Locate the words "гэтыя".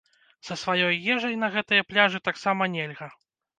1.57-1.87